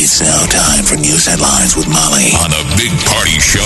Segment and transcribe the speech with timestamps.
[0.00, 3.58] It's now time for news headlines with Molly on a big party show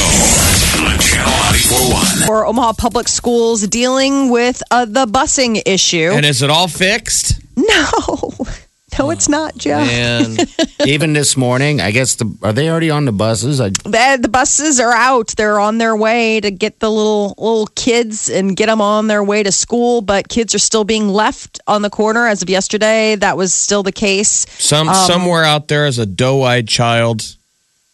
[0.89, 2.27] on Channel 941.
[2.27, 6.11] for Omaha Public Schools dealing with uh, the busing issue.
[6.11, 7.39] And is it all fixed?
[7.57, 8.31] no,
[8.99, 9.79] no, it's not, Joe.
[9.79, 10.39] And
[10.87, 13.61] Even this morning, I guess the are they already on the buses?
[13.61, 15.29] I, The, the buses are out.
[15.37, 19.23] They're on their way to get the little little kids and get them on their
[19.23, 20.01] way to school.
[20.01, 23.15] But kids are still being left on the corner as of yesterday.
[23.17, 24.47] That was still the case.
[24.59, 27.37] some Um, somewhere out there is a doe-eyed child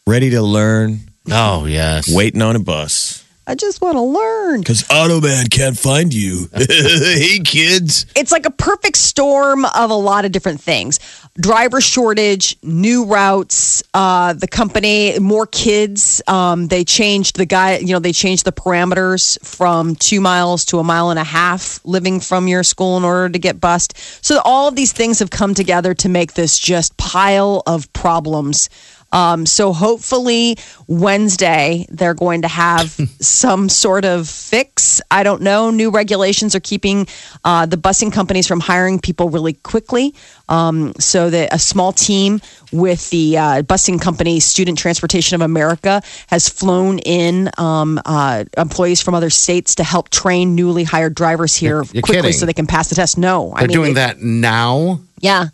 [0.06, 3.24] ready to learn, oh yes, waiting on a bus.
[3.48, 4.60] I just want to learn.
[4.60, 6.50] Because Automan can't find you.
[6.54, 8.04] hey, kids.
[8.14, 11.00] it's like a perfect storm of a lot of different things
[11.40, 17.92] driver shortage new routes uh, the company more kids um, they changed the guy you
[17.92, 22.18] know they changed the parameters from two miles to a mile and a half living
[22.18, 25.54] from your school in order to get bused so all of these things have come
[25.54, 28.68] together to make this just pile of problems
[29.12, 30.56] um, so hopefully
[30.86, 35.00] Wednesday they're going to have some sort of fix.
[35.10, 35.70] I don't know.
[35.70, 37.06] New regulations are keeping
[37.44, 40.14] uh, the busing companies from hiring people really quickly.
[40.50, 42.40] Um, so that a small team
[42.72, 49.02] with the uh, busing company Student Transportation of America has flown in um, uh, employees
[49.02, 52.32] from other states to help train newly hired drivers here You're- you're quickly kidding.
[52.40, 53.18] so they can pass the test.
[53.18, 55.00] No, they're mean, doing that now.
[55.20, 55.46] yeah.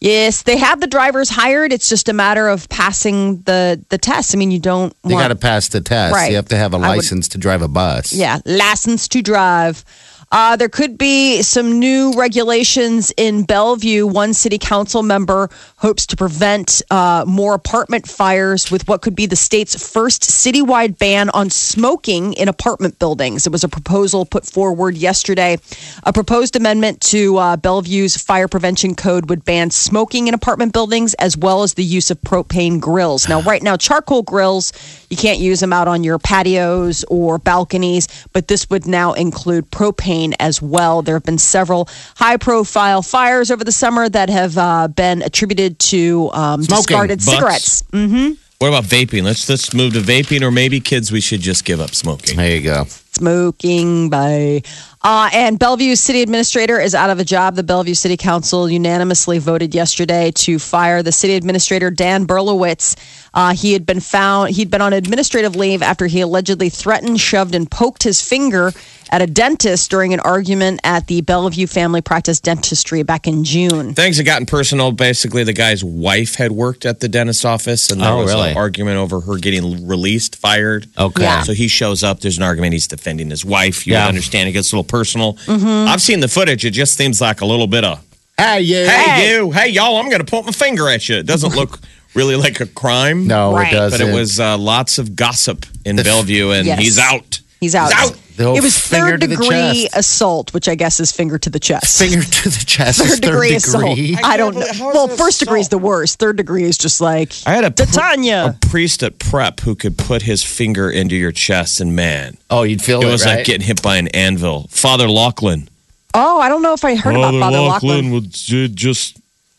[0.00, 1.72] Yes, they have the drivers hired.
[1.74, 4.34] It's just a matter of passing the the test.
[4.34, 6.14] I mean, you don't You want got to pass the test.
[6.14, 6.30] Right.
[6.30, 8.12] You have to have a I would- license to drive a bus.
[8.12, 9.84] yeah, license to drive.
[10.32, 14.06] Uh, there could be some new regulations in Bellevue.
[14.06, 19.26] One city council member hopes to prevent uh, more apartment fires with what could be
[19.26, 23.44] the state's first citywide ban on smoking in apartment buildings.
[23.44, 25.58] It was a proposal put forward yesterday.
[26.04, 31.12] A proposed amendment to uh, Bellevue's fire prevention code would ban smoking in apartment buildings
[31.14, 33.28] as well as the use of propane grills.
[33.28, 34.72] Now, right now, charcoal grills,
[35.10, 39.68] you can't use them out on your patios or balconies, but this would now include
[39.72, 41.02] propane as well.
[41.02, 45.78] There have been several high profile fires over the summer that have uh, been attributed
[45.90, 46.76] to um, Smoking.
[46.82, 47.84] discarded Butts.
[47.92, 48.36] cigarettes.
[48.60, 49.22] What about vaping?
[49.22, 52.36] Let's let's move to vaping, or maybe kids, we should just give up smoking.
[52.36, 52.84] There you go.
[53.12, 54.60] smoking by.
[55.02, 57.54] Uh, and Bellevue city administrator is out of a job.
[57.56, 62.96] The Bellevue City Council unanimously voted yesterday to fire the city administrator Dan Berlowitz.
[63.32, 67.54] Uh, he had been found he'd been on administrative leave after he allegedly threatened, shoved,
[67.54, 68.72] and poked his finger
[69.12, 73.92] at a dentist during an argument at the Bellevue Family Practice Dentistry back in June.
[73.94, 74.92] Things had gotten personal.
[74.92, 78.50] Basically, the guy's wife had worked at the dentist office, and there Oh, was really?
[78.52, 80.86] an argument over her getting released, fired.
[80.96, 81.22] Okay.
[81.22, 81.42] Yeah.
[81.42, 82.20] So he shows up.
[82.20, 82.72] There's an argument.
[82.72, 83.86] He's defending his wife.
[83.86, 84.06] You Yeah.
[84.06, 84.48] understand.
[84.48, 85.34] It gets a little personal.
[85.46, 85.88] Mm-hmm.
[85.88, 86.64] I've seen the footage.
[86.64, 88.00] It just seems like a little bit of,
[88.38, 88.76] Hey, you.
[88.86, 91.16] hey, you, hey, y'all, I'm going to point my finger at you.
[91.16, 91.80] It doesn't look
[92.14, 93.26] really like a crime.
[93.26, 93.72] No, Right.
[93.72, 93.98] it doesn't.
[94.00, 96.78] But it was uh, lots of gossip in Bellevue, and Yes.
[96.78, 97.40] he's out.
[97.60, 97.92] He's out.
[97.92, 98.16] He's out.
[98.36, 99.88] The old It was finger third to the degree chest.
[99.96, 101.98] assault, which I guess is finger to the chest.
[101.98, 102.98] finger to the chest.
[103.00, 103.96] is third degree assault.
[103.96, 104.16] degree.
[104.24, 104.60] I don't know.
[104.66, 106.18] how is Well, it first degree is the worst.
[106.18, 108.56] Third degree is just like I had a, pr- Titania.
[108.62, 112.62] a priest at prep who could put his finger into your chest, and man, Oh,
[112.62, 113.36] you'd feel it it, was right?
[113.36, 114.68] like getting hit by an anvil.
[114.70, 115.68] Father Lachlan.
[116.14, 118.10] Oh, I don't know if I heard about Father Lachlan.
[118.10, 119.18] would uh, just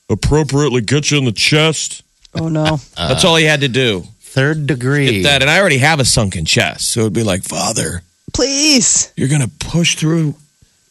[0.10, 2.02] appropriately get you in the chest.
[2.34, 2.78] Oh no.
[2.96, 4.04] That's all he had to do.
[4.22, 5.22] Third degree.
[5.22, 8.02] Get that, and I already have a sunken chest, so it'd be like, Father,
[8.34, 10.36] Please you're gonna push through,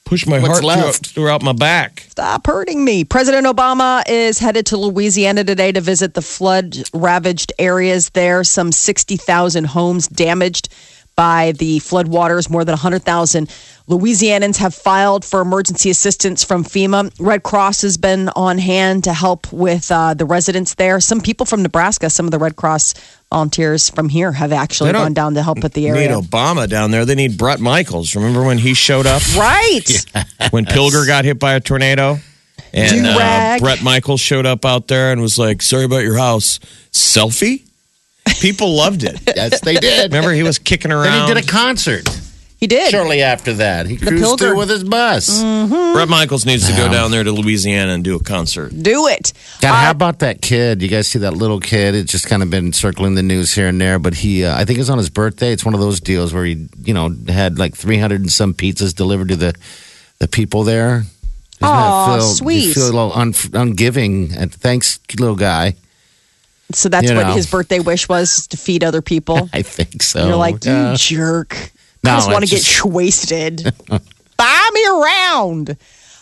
[0.05, 1.07] push my What's heart throughout, left?
[1.07, 2.05] throughout my back.
[2.11, 3.03] stop hurting me.
[3.05, 8.45] President Obama is headed to Louisiana today to visit the flood ravaged areas there.
[8.45, 10.69] Some 60,000 homes damaged
[11.21, 12.49] by the flood waters.
[12.49, 13.47] More than 100,000
[13.91, 17.13] Louisianans have filed for emergency assistance from FEMA.
[17.21, 20.99] Red Cross has been on hand to help with uh, the residents there.
[20.99, 22.95] Some people from Nebraska, some of the Red Cross
[23.31, 26.09] volunteers from here have actually gone down to help with the They area.
[26.09, 27.05] need Obama down there.
[27.05, 28.17] They need Bret Michaels.
[28.17, 29.21] Remember when he showed up?
[29.37, 29.91] Right.
[30.53, 32.19] when Pilger got hit by a tornado.
[32.73, 36.61] And uh, Bret Michaels showed up out there and was like, sorry about your house.
[36.93, 37.67] Selfie?
[38.41, 39.21] People loved it.
[39.37, 40.13] yes, they did.
[40.13, 41.05] Remember, he was kicking around.
[41.05, 41.29] Then around.
[41.29, 42.09] he did a concert.
[42.59, 42.91] He did.
[42.91, 44.39] Shortly after that, he cruised Pilger.
[44.39, 45.43] through with his bus.
[45.43, 48.71] Bret Michaels needs to go down there to Louisiana and do a concert.
[48.83, 49.33] Do it.
[49.63, 50.83] God, Uh, how about that kid?
[50.83, 51.95] You guys see that little kid?
[51.95, 53.99] It's just kind of been circling the news here and there.
[53.99, 55.53] But he, uh, I think it was on his birthday.
[55.53, 58.95] It's one of those deals where he, you know, had like 300 and some pizzas
[58.95, 59.55] delivered to the
[60.19, 61.05] the people there.
[61.61, 62.75] Doesn't Aw, that feel, You sweet.
[62.75, 64.37] feel a little un, ungiving.
[64.37, 65.77] And thanks, little guy.
[66.75, 67.33] So that's You what know.
[67.35, 69.49] his birthday wish was to feed other people.
[69.53, 70.27] I think so.
[70.27, 71.73] You're like, you jerk.
[72.03, 73.75] No, I just want to get wasted.
[74.37, 75.77] Buy me around.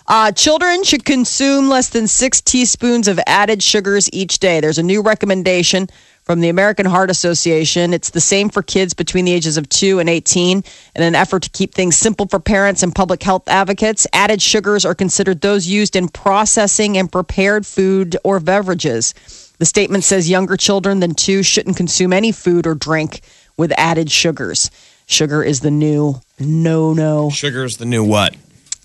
[0.06, 4.58] Uh, children should consume less than six teaspoons of added sugars each day.
[4.60, 5.86] There's a new recommendation
[6.28, 7.94] from the American Heart Association.
[7.94, 10.62] It's the same for kids between the ages of 2 and 18.
[10.94, 14.84] In an effort to keep things simple for parents and public health advocates, added sugars
[14.84, 19.14] are considered those used in processing and prepared food or beverages.
[19.56, 23.22] The statement says younger children than two shouldn't consume any food or drink
[23.56, 24.70] with added sugars.
[25.06, 27.30] Sugar is the new no no.
[27.30, 28.36] Sugar is the new what?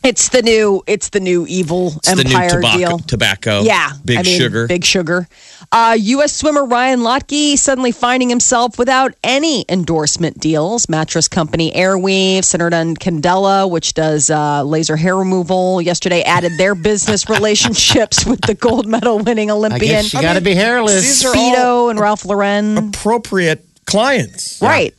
[0.03, 2.77] It's the new it's the new evil It's the new empire tobacco.
[2.77, 2.99] deal.
[2.99, 3.61] Tobacco.
[3.61, 4.67] Yeah, Big I mean, sugar.
[4.67, 5.27] Big sugar.
[5.71, 6.35] Uh, U.S.
[6.35, 10.89] swimmer Ryan Lochte suddenly finding himself without any endorsement deals.
[10.89, 17.29] Mattress company Airweave, Syneron Candela, which does uh, laser hair removal, yesterday added their business
[17.29, 21.23] relationships with the gold medal winning I Olympian guess you got to be hairless.
[21.23, 22.89] Speedo and Ralph Lauren.
[22.89, 24.61] appropriate clients.
[24.61, 24.93] Right.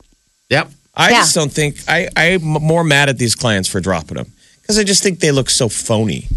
[0.49, 0.71] Yep.
[0.95, 1.19] I Yeah.
[1.19, 4.31] just don't think I, I'm more mad at these clients for dropping them
[4.65, 6.27] because I just think they look so phony.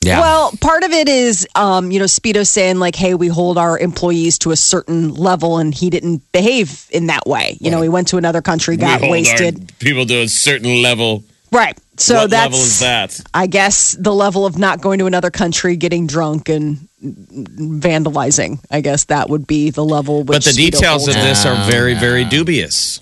[0.00, 0.20] Yeah.
[0.20, 3.78] Well, part of it is, um, you know, Speedo saying like, "Hey, we hold our
[3.78, 7.58] employees to a certain level," and he didn't behave in that way.
[7.60, 9.72] You know, he went to another country, got wasted.
[9.78, 11.24] people to a certain level.
[11.52, 11.78] Right.
[11.98, 13.20] So what that's level is that?
[13.34, 18.60] I guess the level of not going to another country, getting drunk and vandalizing.
[18.70, 20.20] I guess that would be the level.
[20.20, 23.00] Which But the Speedo details of this are very, very dubious.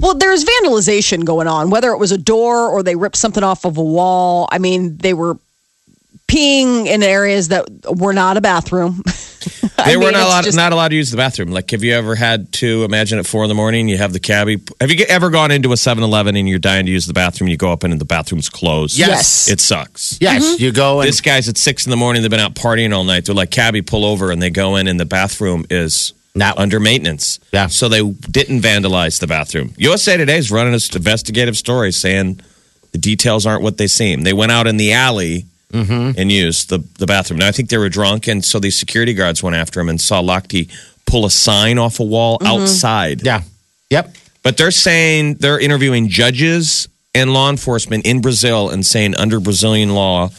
[0.00, 3.64] Well, there's vandalization going on, whether it was a door or they ripped something off
[3.64, 4.48] of a wall.
[4.52, 5.38] I mean, they were
[6.28, 7.66] peeing in areas that
[7.96, 9.02] were not a bathroom.
[9.78, 11.50] I They were mean, not allowed, just- not allowed to use the bathroom.
[11.50, 14.20] Like, have you ever had to imagine at four in the morning, you have the
[14.20, 14.60] cabbie?
[14.80, 17.48] Have you ever gone into a 7 Eleven and you're dying to use the bathroom?
[17.48, 18.98] You go up in and the bathroom's closed.
[18.98, 19.48] Yes.
[19.48, 20.18] It sucks.
[20.20, 20.62] yes, mm-hmm.
[20.62, 22.22] you go and This guy's at six in the morning.
[22.22, 23.24] They've been out partying all night.
[23.24, 24.30] They're like, cabbie, pull over.
[24.30, 27.40] And they go in and the bathroom is Now- under maintenance.
[27.52, 27.66] Yeah.
[27.68, 29.74] So they didn't vandalize the bathroom.
[29.76, 32.40] USA Today is running an investigative story saying
[32.92, 34.22] the details aren't what they seem.
[34.22, 36.18] They went out in the alley mm-hmm.
[36.18, 37.38] and used the, the bathroom.
[37.40, 38.26] Now, I think they were drunk.
[38.28, 40.70] And so these security guards went after him and saw Lochte
[41.06, 42.46] pull a sign off a wall mm-hmm.
[42.46, 43.24] outside.
[43.24, 43.42] yeah,
[43.90, 44.14] yep.
[44.42, 49.94] But they're saying they're interviewing judges and law enforcement in Brazil and saying under Brazilian
[49.94, 50.30] law,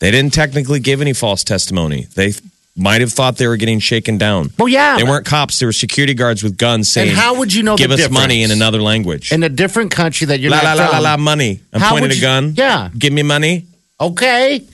[0.00, 2.06] they didn't technically give any false testimony.
[2.14, 2.32] They
[2.76, 4.50] might have thought they were getting shaken down.
[4.58, 4.96] Well, yeah.
[4.96, 5.58] They weren't cops.
[5.60, 8.10] They were security guards with guns saying, And how would you know give the us
[8.10, 9.30] money in another language?
[9.32, 11.02] in a different country that you're la, not la, la, la, from.
[11.04, 11.60] la, money.
[11.72, 12.54] I'm How pointing would a you- gun.
[12.56, 12.90] Yeah.
[12.98, 13.66] Give me money.
[14.00, 14.64] Okay.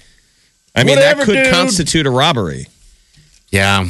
[0.75, 1.53] I mean, Whatever, that could dude.
[1.53, 2.67] constitute a robbery.
[3.51, 3.87] Yeah.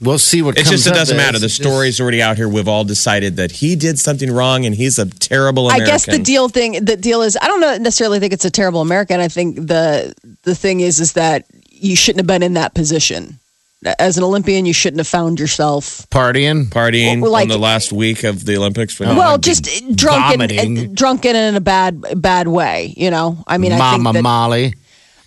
[0.00, 1.24] We'll see what It's comes just, it of doesn't this.
[1.26, 1.38] matter.
[1.38, 2.48] The It's just- story's already out here.
[2.48, 5.92] We've all decided that he did something wrong and he's a terrible I American.
[5.94, 8.80] guess the deal thing, the deal is, I don't know- necessarily think it's a terrible
[8.80, 9.20] American.
[9.20, 10.12] I think the
[10.42, 13.38] the thing is, is that you shouldn't have been in that position.
[13.98, 16.06] As an Olympian, you shouldn't have found yourself.
[16.10, 16.66] partying.
[16.66, 18.98] partying Well, like- on the last week of the Olympics.
[19.00, 19.64] Oh, well, I'd be just
[19.96, 20.78] drunken, vomiting.
[20.78, 22.94] uh, drunken in a bad, bad way.
[22.96, 24.74] You know, I mean, I Mama think that, Molly.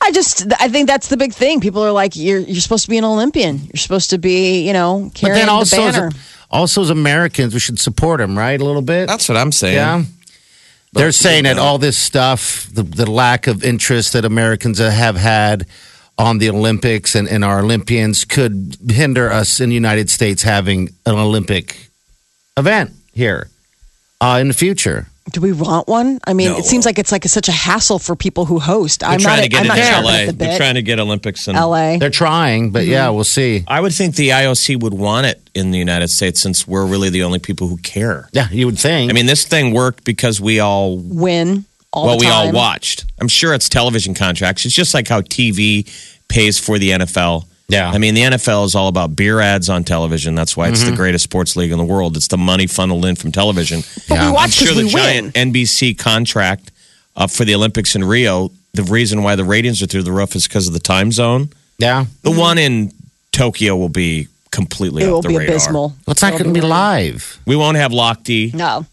[0.01, 1.59] I just, I think that's the big thing.
[1.59, 3.57] People are like, you're, you're supposed to be an Olympian.
[3.65, 6.11] You're supposed to be, you know, But carrying then also, the as, banner.
[6.51, 8.59] also as Americans, we should support him, right?
[8.61, 9.07] A little bit.
[9.07, 9.75] That's what I'm saying.
[9.75, 10.03] yeah.
[10.93, 15.67] They're saying that all this stuff, the, the lack of interest that Americans have had
[16.17, 20.89] on the Olympics and, and our Olympians could hinder us in the United States having
[21.05, 21.89] an Olympic
[22.57, 23.49] event here
[24.21, 25.07] uh, in the future.
[25.31, 26.19] Do we want one?
[26.25, 26.57] I mean, No.
[26.57, 29.01] it seems like it's like a, such a hassle for people who host.
[29.01, 30.25] They're I'm trying not, to get I'm it in LA.
[30.27, 31.97] the They're trying to get Olympics in LA.
[31.97, 33.65] They're trying, but yeah, we'll see.
[33.67, 37.09] I would think the IOC would want it in the United States since we're really
[37.09, 38.29] the only people who care.
[38.31, 39.11] Yeah, you would think.
[39.11, 41.65] I mean, this thing worked because we all win
[41.97, 43.05] all well, the we all watched.
[43.19, 44.65] I'm sure it's television contracts.
[44.65, 45.87] It's just like how TV
[46.27, 47.45] pays for the NFL.
[47.69, 47.89] Yeah.
[47.89, 50.35] I mean, the NFL is all about beer ads on television.
[50.35, 52.15] That's why it's the greatest sports league in the world.
[52.15, 53.81] It's the money funneled in from television.
[54.07, 55.51] But we watch I'm watch sure the we giant win.
[55.53, 56.71] NBC contract
[57.17, 60.33] uh, for the Olympics in Rio, the reason why the ratings are through the roof
[60.35, 61.49] is because of the time zone.
[61.77, 62.05] yeah.
[62.21, 62.93] The one in
[63.33, 65.09] Tokyo will be completely Mm-hmm.
[65.09, 65.55] It off will the be radar.
[65.55, 65.87] abysmal.
[66.05, 67.39] Well, it's not going to be live.
[67.45, 68.53] We won't have Lochte.
[68.53, 68.85] No,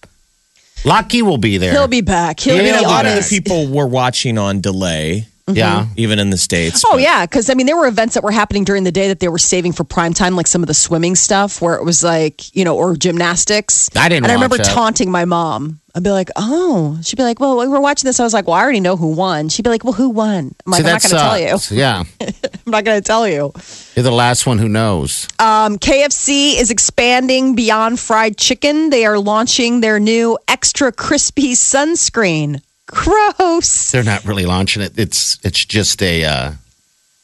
[0.84, 1.72] Lochte will be there.
[1.72, 2.40] he'll be back.
[2.40, 5.56] He'll I mean, be a lot of his- people were watching on delay, mm-hmm.
[5.56, 5.86] Yeah.
[5.96, 6.82] even in the states.
[6.86, 9.08] Oh but- yeah, because I mean, there were events that were happening during the day
[9.08, 11.84] that they were saving for prime time, like some of the swimming stuff, where it
[11.84, 13.88] was like you know, or gymnastics.
[13.96, 14.66] I didn't And I watch remember that.
[14.74, 16.98] taunting my mom I'd be like, oh.
[17.02, 18.18] She'd be like, well, we were watching this.
[18.18, 19.48] I was like, well, I already know who won.
[19.48, 20.54] She'd be like, well, who won?
[20.66, 21.80] I'm like, See, I'm not going to tell you.
[21.80, 22.04] Yeah.
[22.66, 23.52] I'm not going to tell you.
[23.94, 25.28] You're the last one who knows.
[25.38, 28.90] Um, KFC is expanding beyond fried chicken.
[28.90, 32.60] They are launching their new extra crispy sunscreen.
[32.86, 33.92] Gross.
[33.92, 34.98] They're not really launching it.
[34.98, 36.52] It's it's just a uh,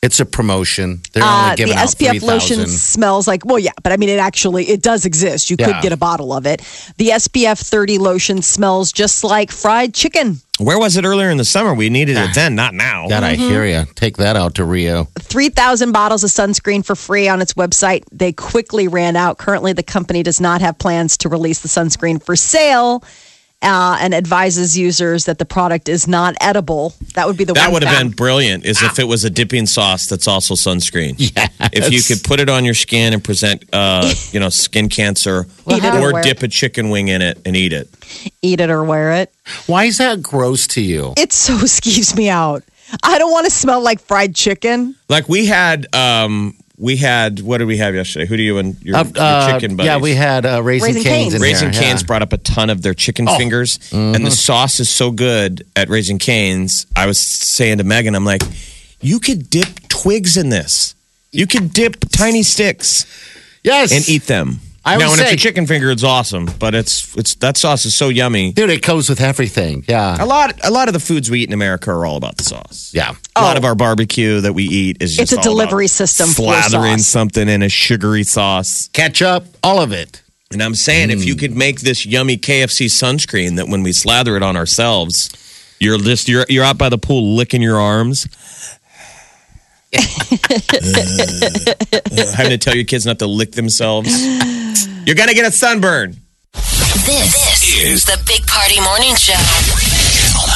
[0.02, 1.02] it's a promotion.
[1.12, 2.26] They're Uh, only the out SPF 3,000.
[2.58, 5.50] lotion smells like well, yeah, but I mean, it actually it does exist.
[5.50, 6.62] You could get a bottle of it.
[6.96, 10.40] The SPF 30 lotion smells just like fried chicken.
[10.58, 11.72] Where was it earlier in the summer?
[11.74, 13.08] We needed it then, not now.
[13.08, 13.42] God, I Mm-hmm.
[13.48, 13.86] hear you.
[13.94, 15.08] Take that out to Rio.
[15.18, 18.02] 3,000 bottles of sunscreen for free on its website.
[18.12, 19.38] They quickly ran out.
[19.38, 23.02] Currently, the company does not have plans to release the sunscreen for sale.
[23.62, 26.94] Uh, and advises users that the product is not edible.
[27.14, 28.64] That would be the That one would have been brilliant.
[28.64, 31.14] Is if it was a dipping sauce that's also sunscreen.
[31.18, 31.46] Yeah.
[31.72, 35.46] If you could put it on your skin and present, uh, you know, skin cancer,
[35.70, 37.88] Eat or or wear dip a chicken wing in it and eat it.
[38.40, 39.32] eat it or wear it.
[39.66, 41.12] Why is that gross to you?
[41.18, 42.64] It so skeeves me out.
[43.02, 44.96] I don't want to smell like fried chicken.
[45.08, 47.40] Like we had, um, we had.
[47.40, 48.26] What did we have yesterday?
[48.26, 49.86] Who do you and your, Uh, your chicken buddies?
[49.86, 51.22] yeah, we had uh, Raising, Raising Canes.
[51.24, 51.34] Cane's.
[51.34, 52.06] in Raising here, Canes yeah.
[52.06, 55.88] brought up a ton of their chicken fingers, and the sauce is so good at
[55.88, 56.86] Raising Canes.
[56.96, 58.42] I was saying to Megan, I'm like,
[59.00, 60.94] you could dip twigs in this.
[61.32, 63.06] You could dip tiny sticks
[63.62, 64.60] Yes, and eat them.
[64.82, 67.84] I now, would when it's a chicken finger, it's awesome, but it's it's that sauce
[67.84, 68.52] is so yummy.
[68.52, 68.70] dude.
[68.70, 69.84] It goes with everything.
[69.86, 72.16] Yeah, A Yeah, lot a lot of the foods we eat in America are all
[72.16, 72.90] about the sauce.
[72.94, 73.14] yeah.
[73.36, 73.58] A lot oh.
[73.58, 76.52] of our barbecue that we eat is just It's a all about delivery system for
[76.52, 77.06] slathering sauce.
[77.06, 78.88] something in a sugary sauce.
[78.92, 80.22] Ketchup, all of it.
[80.52, 81.38] And I'm saying, if you mm.
[81.38, 85.30] could make this yummy KFC sunscreen that when we slather it on ourselves,
[85.78, 88.26] you're just you're you're out by the pool licking your arms.
[92.34, 94.08] having to tell your kids not to lick themselves.
[95.06, 96.16] You're gonna get a sunburn.
[96.54, 99.32] This This, is the Big Party Morning Show.
[99.32, 100.46] Channel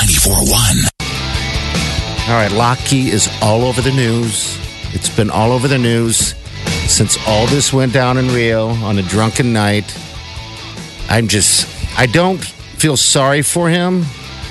[0.46, 2.28] 94.1.
[2.28, 4.58] All right, Lochte is all over the news.
[4.94, 6.34] It's been all over the news
[6.86, 9.96] since all this went down in Rio on a drunken night.
[11.08, 11.66] I'm just,
[11.98, 14.04] I don't feel sorry for him.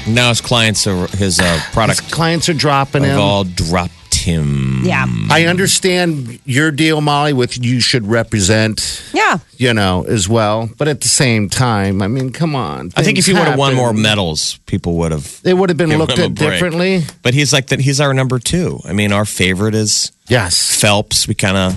[0.08, 3.20] Now his clients are his uh, His product clients are dropping have him.
[3.22, 3.94] all dropped
[4.24, 4.82] him.
[4.84, 5.06] Yeah.
[5.30, 9.38] I understand your deal, Molly, with you should represent, Yeah.
[9.58, 10.70] you know, as well.
[10.78, 12.92] But at the same time, I mean, come on.
[12.98, 15.40] I think if things he would have won more medals, people would have.
[15.44, 17.04] It would have been looked at differently.
[17.22, 17.80] But he's like that.
[17.80, 18.80] He's our number two.
[18.86, 20.76] I mean, our favorite is Yes.
[20.80, 21.28] Phelps.
[21.28, 21.76] We kind of,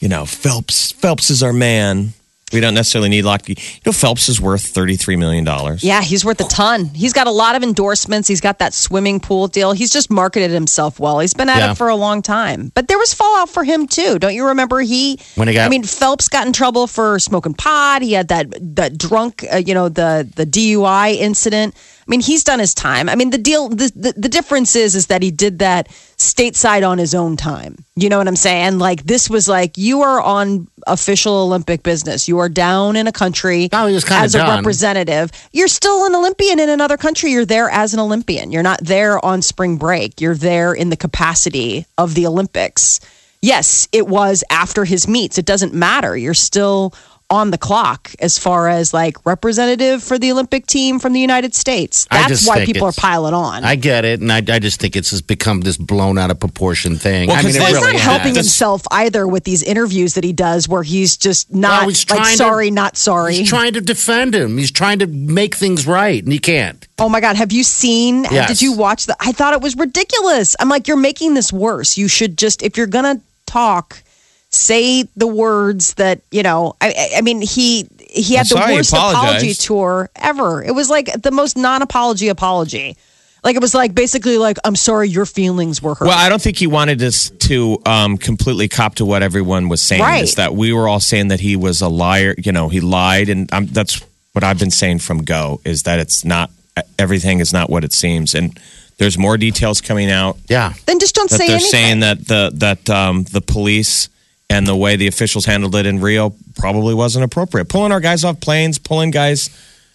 [0.00, 0.92] you know, Phelps.
[0.92, 2.14] Phelps is our man.
[2.52, 3.48] We don't necessarily need Lochte.
[3.50, 5.82] You know, Phelps is worth thirty-three million dollars.
[5.84, 6.86] Yeah, he's worth a ton.
[6.86, 8.26] He's got a lot of endorsements.
[8.28, 9.72] He's got that swimming pool deal.
[9.72, 11.20] He's just marketed himself well.
[11.20, 11.70] He's been at Yeah.
[11.72, 12.72] it for a long time.
[12.74, 14.18] But there was fallout for him too.
[14.18, 17.54] Don't you remember he When he got- I mean, Phelps got in trouble for smoking
[17.54, 18.02] pot.
[18.02, 21.74] He had that that drunk, uh, you know, the the DUI incident.
[22.10, 23.08] I mean, he's done his time.
[23.08, 25.86] I mean, the deal the, the the difference is is that he did that
[26.18, 27.84] stateside on his own time.
[27.94, 28.80] You know what I'm saying?
[28.80, 32.26] Like this was like you are on official Olympic business.
[32.26, 34.56] You are down in a country No, as a done.
[34.56, 35.30] representative.
[35.52, 37.30] You're still an Olympian in another country.
[37.30, 38.50] You're there as an Olympian.
[38.50, 40.20] You're not there on spring break.
[40.20, 42.98] You're there in the capacity of the Olympics.
[43.40, 45.38] Yes, it was after his meets.
[45.38, 46.16] It doesn't matter.
[46.16, 46.92] You're still
[47.30, 51.54] on the clock as far as like representative for the Olympic team from the United
[51.54, 52.06] States.
[52.10, 53.64] That's why people are piling on.
[53.64, 56.40] I get it, and I, I just think it's just become this blown out of
[56.40, 57.28] proportion thing.
[57.28, 58.10] Well, I mean, 'cause it Well, he's really not has.
[58.12, 58.46] helping has.
[58.46, 62.18] himself either with these interviews that he does, where he's just not No, he's like
[62.18, 63.34] trying to- sorry, not sorry.
[63.36, 64.58] He's trying to defend him.
[64.58, 66.86] He's trying to make things right, and he can't.
[66.98, 68.26] Oh my God, have you seen?
[68.26, 68.48] Uh, yes.
[68.48, 69.16] Did you watch the?
[69.20, 70.56] I thought it was ridiculous.
[70.58, 71.96] I'm like, you're making this worse.
[71.96, 74.02] You should just, if you're gonna talk,
[74.50, 76.76] say the words that you know.
[76.80, 80.62] I, I- I mean, he he had I'm the worst apology tour ever.
[80.62, 82.96] It was like the most non-apology apology.
[83.42, 86.08] Like it was like basically like, I'm sorry, your feelings were hurt.
[86.08, 89.80] Well, I don't think he wanted us to um, completely cop to what everyone was
[89.80, 90.02] saying.
[90.02, 90.22] Right.
[90.24, 92.34] Is that we were all saying that he was a liar.
[92.36, 95.60] You know, he lied, and um, that's what I've been saying from go.
[95.64, 96.50] Is that it's not
[96.98, 98.58] everything is not what it seems, and
[98.98, 100.74] there's more details coming out Yeah.
[100.86, 101.70] then just don't that say they're anything.
[101.70, 104.08] saying that the that um, the police
[104.50, 107.68] and the way the officials handled it in Rio probably wasn't appropriate.
[107.70, 109.48] Pulling our guys off planes, pulling guys.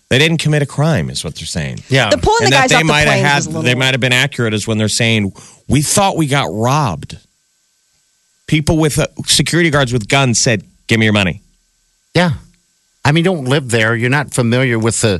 [0.10, 1.80] They didn't commit a crime, is what they're saying.
[1.90, 2.10] Yeah.
[2.12, 3.62] the pulling and the guys they off the might planes have had little.
[3.64, 5.34] they might have been accurate as when they're saying
[5.68, 7.18] we thought we got robbed.
[8.48, 11.42] People with uh, security guards with guns said, "Give me your money."
[12.14, 12.34] Yeah.
[13.04, 13.96] I mean, don't live there.
[13.96, 15.16] You're not familiar with the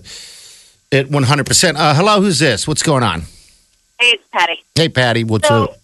[0.92, 1.74] it 100%.
[1.76, 2.68] Uh, hello, who's this?
[2.68, 3.22] What's going on?
[4.00, 4.64] Hey, it's Patty.
[4.76, 5.78] Hey, Patty, what's So, up?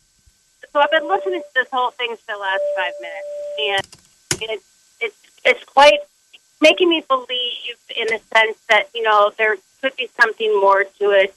[0.72, 3.86] So I've been listening to this whole thing for the last five minutes,
[4.40, 4.66] and it's
[5.00, 6.00] it's it's quite
[6.62, 11.12] making me believe in the sense that you know there's could be something more to
[11.12, 11.34] it.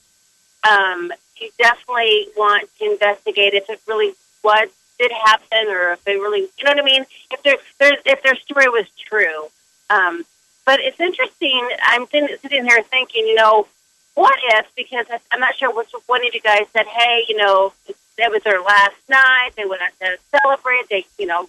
[0.68, 6.16] Um, you definitely want to investigate if it really what did happen, or if they
[6.16, 7.04] really, you know what I mean.
[7.30, 7.58] If their
[8.04, 9.48] if their story was true,
[9.90, 10.24] um,
[10.64, 11.68] but it's interesting.
[11.82, 13.66] I'm sitting here thinking, you know,
[14.14, 14.66] what if?
[14.76, 17.72] Because I'm not sure which one of you guys said, hey, you know,
[18.18, 19.50] that was their last night.
[19.56, 20.88] They went out to celebrate.
[20.88, 21.48] They, you know,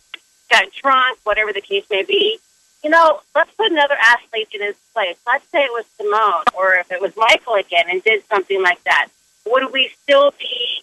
[0.50, 2.40] got drunk, whatever the case may be.
[2.84, 5.18] You know, let's put another athlete in his place.
[5.26, 8.84] Let's say it was Simone, or if it was Michael again, and did something like
[8.84, 9.08] that.
[9.48, 10.82] Would we still be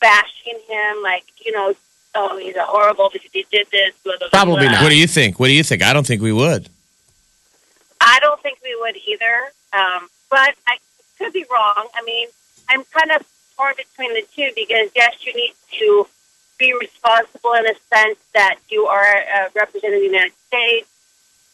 [0.00, 1.74] bashing him, like, you know,
[2.14, 3.94] oh, he's a horrible because he did this?
[4.04, 4.82] Blah, blah, blah, Probably not.
[4.82, 5.38] What do you think?
[5.38, 5.82] What do you think?
[5.82, 6.68] I don't think we would.
[8.00, 9.52] I don't think we would either.
[9.72, 10.78] Um, but I
[11.18, 11.88] could be wrong.
[11.94, 12.28] I mean,
[12.68, 13.26] I'm kind of
[13.58, 16.06] torn between the two because yes, you need to
[16.58, 20.88] be responsible in a sense that you are uh, representing the United States.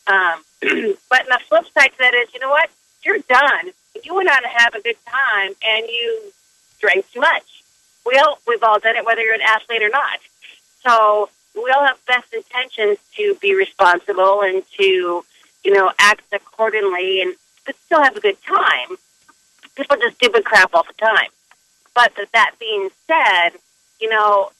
[0.06, 0.44] Um,
[1.08, 2.70] but the flip side to that is, you know what?
[3.04, 3.70] You're done.
[4.04, 6.32] You went out and have a good time, and you
[6.80, 7.62] drank too much.
[8.06, 10.20] We all we've all done it, whether you're an athlete or not.
[10.82, 15.24] So we all have best intentions to be responsible and to,
[15.64, 17.34] you know, act accordingly and
[17.64, 18.98] but still have a good time.
[19.74, 21.28] People just do stupid crap all the time.
[21.94, 23.50] But that, that being said,
[24.00, 24.50] you know,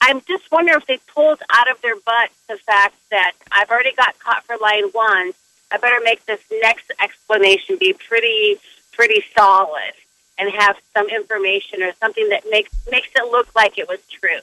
[0.00, 3.92] I'm just wondering if they pulled out of their butt the fact that I've already
[3.94, 5.36] got caught for lying once.
[5.72, 8.56] I better make this next explanation be pretty,
[8.92, 9.92] pretty solid
[10.38, 14.40] and have some information or something that makes makes it look like it was true.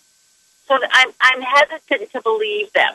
[0.67, 2.93] So that I'm I'm hesitant to believe them.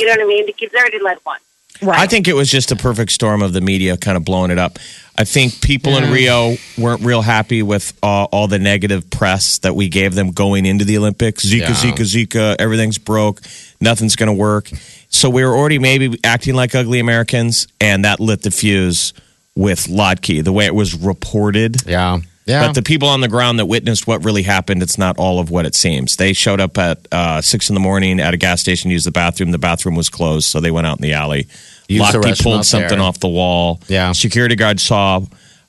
[0.00, 0.46] You know what I mean?
[0.46, 1.38] Because they already led one.
[1.82, 1.98] Right.
[1.98, 4.58] I think it was just a perfect storm of the media kind of blowing it
[4.58, 4.78] up.
[5.18, 9.74] I think people in Rio weren't real happy with uh, all the negative press that
[9.74, 11.44] we gave them going into the Olympics.
[11.44, 11.70] Zika, Yeah.
[11.70, 13.40] Zika, Zika, everything's broke,
[13.80, 14.70] nothing's going to work.
[15.08, 19.14] So we were already maybe acting like ugly Americans, and that lit the fuse
[19.54, 21.86] with Lochte, the way it was reported.
[21.86, 22.18] Yeah.
[22.44, 22.66] Yeah.
[22.66, 25.50] But the people on the ground that witnessed what really happened, it's not all of
[25.50, 26.14] what it seems.
[26.14, 29.10] They showed up at uh, six in the morning at a gas station, used the
[29.10, 29.50] bathroom.
[29.50, 31.48] The bathroom was closed, so they went out in the alley.
[31.88, 33.00] Used the Lochte pulled something there.
[33.00, 33.80] off the wall.
[33.88, 34.12] Yeah.
[34.12, 35.20] Security guard saw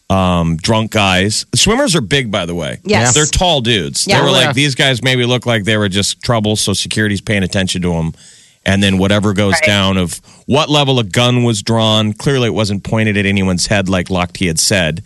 [0.10, 1.46] um, drunk guys.
[1.54, 2.80] Swimmers are big, by the way.
[2.84, 3.14] Yes.
[3.14, 4.08] They're tall dudes.
[4.08, 4.18] Yeah.
[4.18, 4.46] They were Yeah.
[4.48, 7.94] like, these guys maybe look like they were just trouble, so security's paying attention to
[7.94, 8.14] them.
[8.66, 9.64] And then whatever goes Right.
[9.66, 13.90] down of what level a gun was drawn, clearly it wasn't pointed at anyone's head
[13.90, 15.04] like Lochte had said.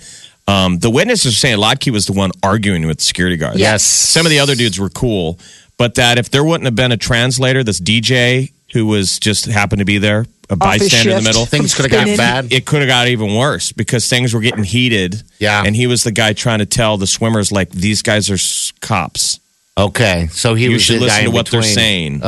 [0.47, 3.59] Um, the witnesses are saying Lochte was the one arguing with the security guards.
[3.59, 3.83] Yes.
[3.83, 5.39] Some of the other dudes were cool,
[5.77, 9.79] but that if there wouldn't have been a translator, this DJ who was just happened
[9.79, 11.25] to be there, a Off his bystander in the shift.
[11.27, 12.17] middle, Things could have got Spinning.
[12.17, 12.47] bad.
[12.53, 15.21] it could have got even worse because things were getting heated.
[15.39, 15.63] Yeah.
[15.65, 18.71] And he was the guy trying to tell the swimmers, like, these guys are s-
[18.81, 19.39] cops.
[19.77, 20.27] Okay.
[20.31, 21.75] So he You was should the guy listen to in what they're between.
[21.75, 22.23] saying.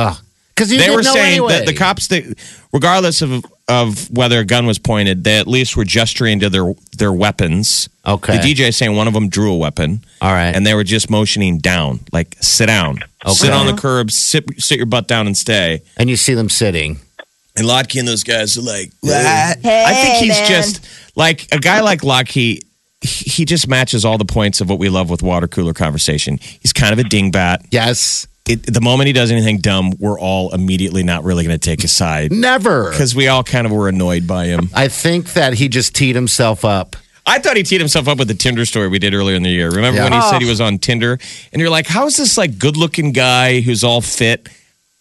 [0.54, 1.52] Because you they didn't were know saying anyway.
[1.58, 2.38] that the cops, that,
[2.72, 6.74] regardless of, of whether a gun was pointed, they at least were gesturing to their,
[6.96, 7.88] their weapons.
[8.06, 8.36] Okay.
[8.38, 10.04] The DJ saying one of them drew a weapon.
[10.20, 10.54] All right.
[10.54, 13.00] And they were just motioning down, like, sit down.
[13.26, 15.82] Sit on the curb, sit, sit your butt down and stay.
[15.96, 16.98] and you see them sitting.
[17.56, 20.48] And Lochte and those guys are like, Hey, I think he's man.
[20.48, 20.86] just
[21.16, 22.28] like a guy like Locke.
[22.28, 22.62] He
[23.00, 26.38] he just matches all the points of what we love with water cooler conversation.
[26.60, 27.66] He's kind of a dingbat.
[27.70, 28.26] Yes.
[28.46, 31.80] It, the moment he does anything dumb, we're all immediately not really going to take
[31.80, 32.90] his side Never.
[32.90, 34.68] because we all kind of were annoyed by him.
[34.74, 36.94] I think that he just teed himself up.
[37.26, 39.48] I thought he teed himself up with the Tinder story we did earlier in the
[39.50, 39.70] year.
[39.70, 40.10] Remember Yeah.
[40.10, 41.18] when he said he was on Tinder,
[41.54, 44.46] and you're like, "How is this like good-looking guy who's all fit?"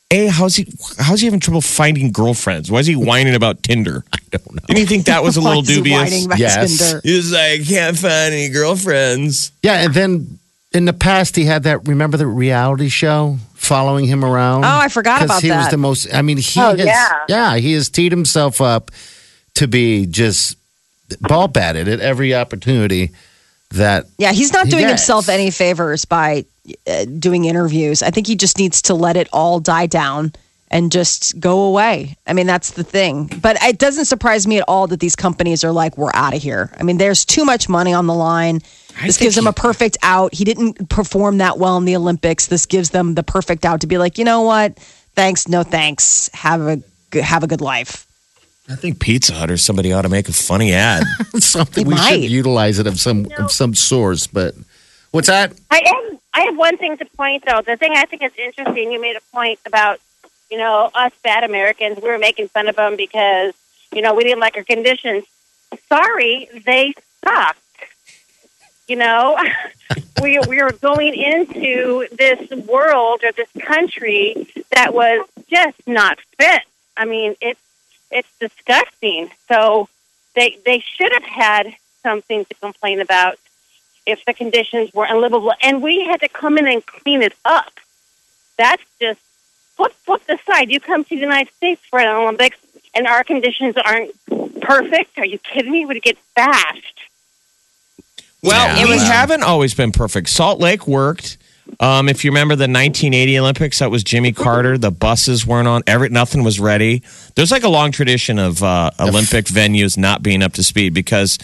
[0.09, 0.71] A, how's he?
[0.99, 2.71] How's he having trouble finding girlfriends?
[2.71, 4.05] Why is he whining about Tinder?
[4.13, 4.61] I don't know.
[4.67, 5.99] Didn't you think that was a little is he dubious?
[6.01, 6.77] whining about Yes.
[6.77, 7.01] Tinder?
[7.03, 9.51] He was like, can't find any girlfriends.
[9.61, 10.39] Yeah, and then
[10.73, 11.87] in the past he had that.
[11.87, 14.65] Remember the reality show following him around?
[14.65, 16.13] Oh, I forgot about he was the most.
[16.13, 16.85] I mean, he Oh, has.
[16.85, 17.19] yeah.
[17.29, 18.91] yeah, he has teed himself up
[19.55, 20.57] to be just
[21.21, 23.11] ball batted at every opportunity.
[23.71, 26.45] That Yeah, he's not doing himself any favors by
[26.85, 28.03] uh, doing interviews.
[28.03, 30.33] I think he just needs to let it all die down
[30.69, 32.15] and just go away.
[32.27, 33.31] I mean, that's the thing.
[33.41, 36.41] But it doesn't surprise me at all that these companies are like, we're out of
[36.43, 36.69] here.
[36.79, 38.61] I mean, there's too much money on the line.
[39.01, 40.33] This gives him a perfect out.
[40.33, 42.47] He didn't perform that well in the Olympics.
[42.47, 44.77] This gives them the perfect out to be like, you know what?
[45.15, 46.29] Thanks, no thanks.
[46.33, 46.77] Have a
[47.09, 48.05] good- have a good life.
[48.69, 51.03] I think Pizza Hut or somebody ought to make a funny ad.
[51.39, 52.21] something we might.
[52.21, 54.25] should utilize it of some of some source.
[54.27, 54.55] But
[55.11, 55.53] what's that?
[55.69, 57.61] I have, I have one thing to point though.
[57.61, 59.99] The thing I think is interesting, you made a point about,
[60.49, 61.99] you know, us bad Americans.
[62.01, 63.53] We were making fun of them because,
[63.93, 65.25] you know, we didn't like our conditions.
[65.89, 67.59] Sorry, they sucked.
[68.87, 69.37] You know,
[70.21, 76.63] we we were going into this world or this country that was just not fit.
[76.97, 77.59] I mean, it's
[78.11, 79.29] it's disgusting.
[79.47, 79.89] So,
[80.35, 83.37] they they should have had something to complain about
[84.05, 87.71] if the conditions were unlivable, and we had to come in and clean it up.
[88.57, 89.19] That's just
[89.75, 90.69] flip flip the side.
[90.69, 92.57] You come to the United States for an Olympics,
[92.93, 94.11] and our conditions aren't
[94.61, 95.17] perfect.
[95.17, 95.85] Are you kidding me?
[95.85, 96.99] Would get bashed.
[98.43, 98.85] Well, Yeah.
[98.87, 100.29] we haven't always been perfect.
[100.29, 101.37] Salt Lake worked.
[101.79, 104.77] Um, if you remember the 1980 Olympics, that was Jimmy Carter.
[104.77, 105.81] The buses weren't on.
[105.87, 107.01] Every nothing was ready.
[107.35, 111.39] There's like a long tradition of uh, Olympic venues not being up to speed because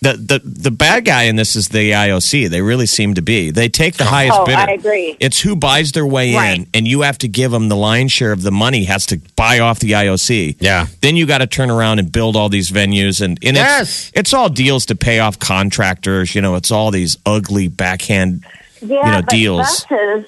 [0.00, 2.48] the, the the bad guy in this is the IOC.
[2.48, 3.50] They really seem to be.
[3.50, 4.58] They take the highest Oh, bidder.
[4.58, 5.16] I agree.
[5.18, 6.58] It's who buys their way Right.
[6.58, 8.84] in, and you have to give them the lion's share of the money.
[8.84, 10.56] Has to buy off the IOC.
[10.60, 10.86] Yeah.
[11.00, 14.08] Then you got to turn around and build all these venues, and, and Yes.
[14.10, 16.34] it's it's all deals to pay off contractors.
[16.34, 18.44] You know, it's all these ugly backhand.
[18.80, 19.84] Yeah, you know, but deals.
[19.86, 20.26] Buses,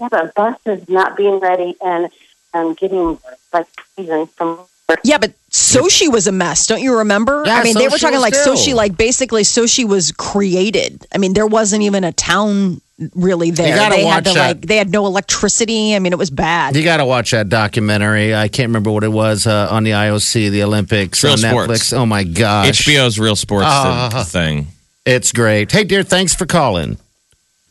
[0.00, 2.10] yeah, but buses not being ready and
[2.52, 3.18] and getting
[3.52, 4.58] like even from
[5.04, 6.66] Yeah, but Sochi was a mess.
[6.66, 7.42] Don't you remember?
[7.44, 8.38] Yeah, I mean, they were talking like too.
[8.50, 11.06] Sochi, like basically Sochi was created.
[11.12, 12.80] I mean, there wasn't even a town
[13.16, 13.74] really there.
[13.76, 14.46] gotta they had to that.
[14.48, 15.96] like they had no electricity.
[15.96, 16.76] I mean, it was bad.
[16.76, 18.32] You got to watch that documentary.
[18.34, 21.72] I can't remember what it was uh, on the IOC, the Olympics, Real on sports.
[21.72, 21.96] Netflix.
[21.98, 24.66] Oh my gosh, HBO's Real Sports the- the thing.
[25.06, 25.72] It's great.
[25.72, 26.96] Hey, dear, thanks for calling.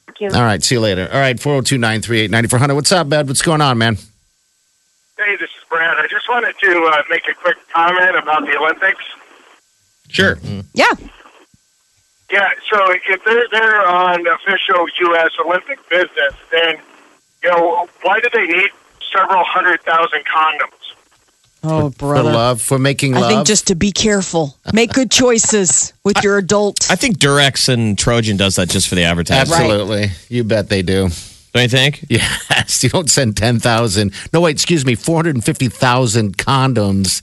[0.08, 0.28] Thank you.
[0.38, 1.08] All right, see you later.
[1.13, 2.74] All right, 402 938 9400.
[2.76, 3.28] What's up, Bud?
[3.28, 3.96] What's going on, man?
[5.18, 5.98] Hey, this is Brad.
[5.98, 9.04] I just wanted to uh, make a quick comment about the Olympics.
[10.08, 10.40] Sure.
[10.74, 10.86] yeah,
[12.32, 15.30] Yeah, so if they're they're on official U.S.
[15.46, 16.78] Olympic business, then
[17.44, 18.70] you know why do they need
[19.14, 20.74] several hundred thousand condoms?
[21.64, 22.32] oh For brother.
[22.32, 26.90] love, for making I think just to be careful, make good choices with your adult.
[26.90, 29.54] I think Durex and Trojan does that just for the advertising.
[29.54, 30.08] Absolutely.
[30.30, 31.10] You bet they do.
[31.54, 32.06] Don't you think?
[32.10, 34.14] Yes, you don't send 10,000.
[34.34, 37.22] No, wait, excuse me, 450,000 condoms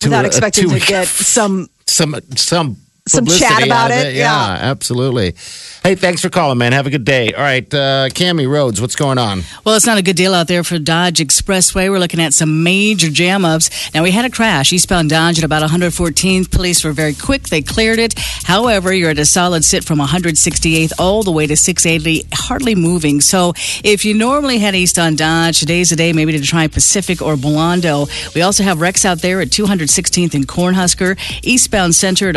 [0.00, 4.06] to without a- expecting to to get some some some Some chat about out of
[4.06, 4.70] it, Yeah, yeah.
[4.70, 5.34] absolutely.
[5.82, 6.72] Hey, thanks for calling, man.
[6.72, 7.34] Have a good day.
[7.34, 9.42] All right, uh, Cammy Rhodes, what's going on?
[9.62, 11.90] Well, it's not a good deal out there for Dodge Expressway.
[11.90, 13.68] We're looking at some major jam ups.
[13.92, 16.50] Now, we had a crash eastbound Dodge at about 114th.
[16.50, 17.42] Police were very quick.
[17.50, 18.14] They cleared it.
[18.44, 23.20] However, you're at a solid sit from 168th all the way to 680, hardly moving.
[23.20, 23.52] So,
[23.84, 27.36] if you normally head east on Dodge, today's the day maybe to try Pacific or
[27.36, 28.08] Blondo.
[28.34, 32.36] We also have wrecks out there at 216th and Cornhusker, eastbound Center at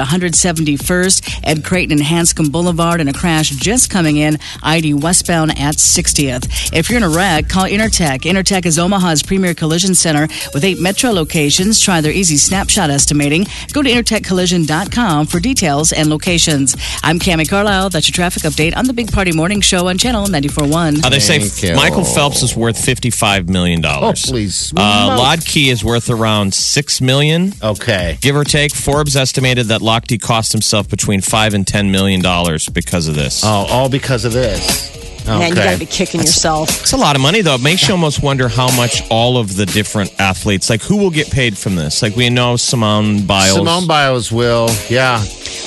[0.65, 5.75] 171st, Ed Creighton and Hanscom Boulevard, and a crash just coming in, ID westbound at
[5.75, 6.73] 60th.
[6.73, 8.21] If you're in a wreck, call Intertech.
[8.21, 11.79] Intertech is Omaha's premier collision center with eight metro locations.
[11.79, 13.45] Try their easy snapshot estimating.
[13.73, 16.75] Go to intertechcollision.com for details and locations.
[17.03, 17.89] I'm Cami Carlisle.
[17.89, 21.05] That's your traffic update on the Big Party Morning Show on Channel 94.1.
[21.05, 21.75] Uh, they say you.
[21.75, 23.85] Michael Phelps is worth $55 million.
[23.85, 24.73] Oh, please.
[24.75, 27.53] Uh, Mo- Lod Key is worth around 6 million.
[27.61, 28.17] Okay.
[28.21, 32.67] Give or take, Forbes estimated that Lochte cost himself between five and ten million dollars
[32.69, 33.43] because of this.
[33.43, 34.95] Oh, all because of this.
[35.21, 35.39] Okay.
[35.39, 36.69] Man, you got to be kicking yourself.
[36.81, 37.55] It's a lot of money, though.
[37.55, 41.09] It makes you almost wonder how much all of the different athletes, like who will
[41.09, 42.01] get paid from this.
[42.01, 43.57] Like we know Simone Biles.
[43.57, 45.17] Simone Biles will, yeah.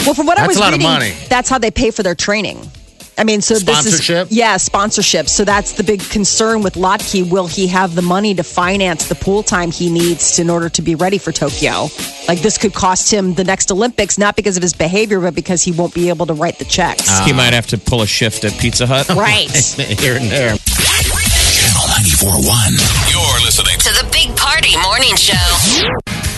[0.06, 1.12] Well, from what I That's was a lot of reading, money.
[1.28, 2.70] that's how they pay for their training.
[3.18, 4.28] I mean, so Sponsorship?
[4.28, 5.28] this is yeah, sponsorship.
[5.28, 7.30] So that's the big concern with Lochte.
[7.30, 10.82] Will he have the money to finance the pool time he needs in order to
[10.82, 11.88] be ready for Tokyo?
[12.28, 15.62] Like this could cost him the next Olympics, not because of his behavior, but because
[15.62, 17.06] he won't be able to write the checks.
[17.08, 17.24] Ah.
[17.26, 19.08] he might have to pull a shift at Pizza Hut.
[19.16, 19.50] right.
[20.00, 20.56] Here and there.
[20.56, 23.10] Channel 94.1.
[23.10, 25.34] You're listening To the Big Party Morning Show.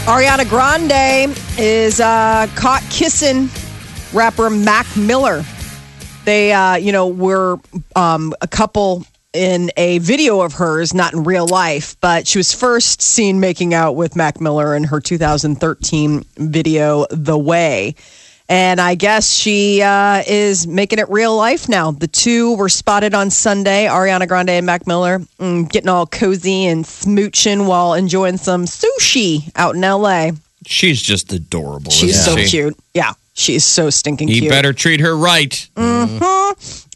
[0.06, 3.48] Ariana Grande is uh, caught kissing
[4.12, 5.44] rapper Mac Miller.
[6.24, 7.58] They, uh, you know, were
[7.96, 12.52] um, a couple in a video of hers, not in real life, but she was
[12.52, 17.94] first seen making out with Mac Miller in her 2013 video, The Way.
[18.48, 21.90] And I guess she uh, is making it real life now.
[21.90, 26.66] The two were spotted on Sunday, Ariana Grande and Mac Miller, mm, getting all cozy
[26.66, 30.32] and smooching while enjoying some sushi out in LA.
[30.66, 31.90] She's just adorable.
[31.90, 32.46] She's so she?
[32.46, 32.76] cute.
[32.92, 34.50] Yeah, she's so stinking He cute.
[34.50, 35.68] better treat her right.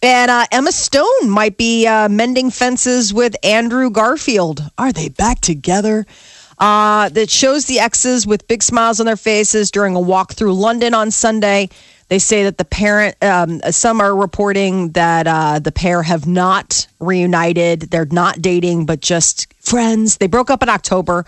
[0.03, 4.63] And uh, Emma Stone might be uh, mending fences with Andrew Garfield.
[4.79, 6.07] Are they back together?
[6.59, 10.55] Uh, that shows the exes with big smiles on their faces during a walk through
[10.55, 11.69] London on Sunday.
[12.09, 16.87] They say that the parent, um, some are reporting that uh, the pair have not
[17.01, 17.83] reunited.
[17.91, 20.17] They're not dating, but just friends.
[20.19, 21.27] They broke up in October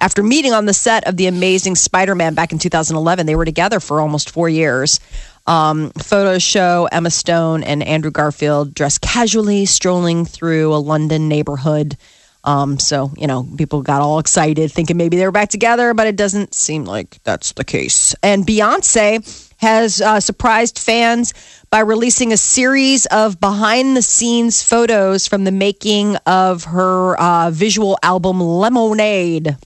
[0.00, 3.26] after meeting on the set of The Amazing Spider Man back in 2011.
[3.26, 4.98] They were together for almost four years.
[5.46, 11.96] Um, photos show Emma Stone and Andrew Garfield dressed casually, strolling through a London neighborhood.
[12.44, 16.06] Um, so you know, people got all excited, thinking maybe they were back together, but
[16.06, 18.14] it doesn't seem like that's the case.
[18.22, 21.34] And Beyonce has uh, surprised fans
[21.68, 27.50] by releasing a series of behind the scenes photos from the making of her uh,
[27.50, 29.56] visual album Lemonade.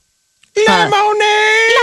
[0.57, 0.90] Lemonade.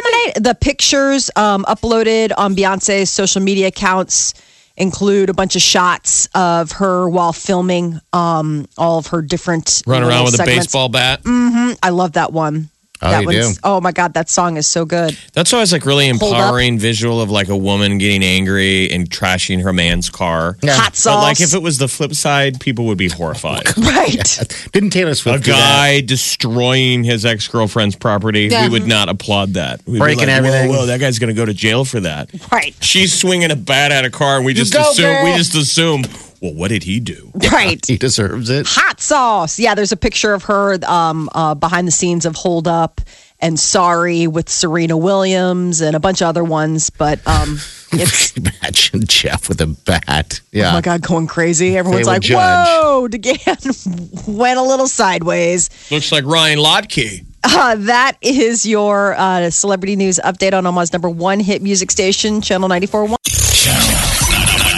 [0.04, 0.44] Lemonade.
[0.44, 4.34] The pictures um, uploaded on Beyonce's social media accounts
[4.78, 10.04] include a bunch of shots of her while filming um, all of her different Run
[10.04, 10.68] around with a segments.
[10.68, 11.22] baseball bat.
[11.26, 12.70] I love that one.
[13.04, 13.60] Oh, that you one's- do?
[13.64, 15.18] Oh my god, that song is so good.
[15.34, 19.74] That's always like really empowering visual of like a woman getting angry and trashing her
[19.74, 20.58] man's car.
[20.64, 21.16] Hot sauce.
[21.16, 23.76] But like if it was the flip side, people would be horrified.
[23.78, 24.40] right.
[24.72, 25.58] Didn't Taylor a Swift do that?
[25.58, 28.66] A guy destroying his ex girlfriend's property, Yeah.
[28.66, 29.82] we would not applaud that.
[29.88, 30.70] We'd be Breaking like, everything.
[30.70, 32.30] Whoa, whoa, that guy's going to go to jail for that.
[32.52, 32.76] Right.
[32.82, 35.06] She's swinging a bat at a car, and we just go, assume.
[35.06, 35.24] girl.
[35.26, 36.04] We just assume.
[36.41, 37.32] Well, what did he do?
[37.51, 37.86] Right.
[37.86, 38.65] He deserves it.
[38.69, 39.60] Hot sauce.
[39.60, 43.01] Yeah, there's a picture of her um, uh, behind the scenes of Hold Up
[43.39, 46.89] and Sorry with Serena Williams and a bunch of other ones.
[46.89, 47.60] But um,
[47.91, 50.39] it's Imagine Jeff with a bat.
[50.51, 50.69] Yeah.
[50.69, 51.77] oh my god, going crazy.
[51.77, 52.38] Everyone's like, judge.
[52.38, 55.69] "Whoa!" DeGan went a little sideways.
[55.91, 57.25] Looks like Ryan Lochte.
[57.43, 62.39] Uh, that is your uh, celebrity news update on Omaha's number one hit music station,
[62.41, 63.15] Channel 94.1.
[63.54, 63.88] Channel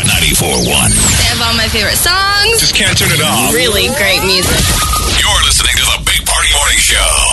[0.08, 1.23] 94.1.
[1.44, 2.58] All my favorite songs.
[2.58, 3.54] Just can't turn it off.
[3.54, 4.64] Really great music.
[5.20, 7.33] You're listening to the Big Party Morning Show.